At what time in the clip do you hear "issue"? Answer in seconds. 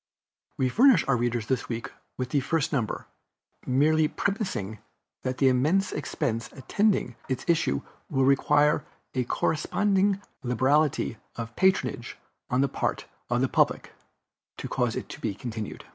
7.47-7.83